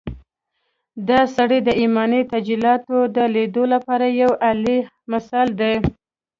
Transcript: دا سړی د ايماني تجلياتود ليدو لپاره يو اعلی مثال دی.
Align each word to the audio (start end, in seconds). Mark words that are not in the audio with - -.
دا 1.09 1.21
سړی 1.35 1.59
د 1.63 1.69
ايماني 1.81 2.21
تجلياتود 2.33 3.11
ليدو 3.35 3.63
لپاره 3.73 4.05
يو 4.21 4.31
اعلی 4.47 4.77
مثال 5.11 5.47
دی. 5.59 5.73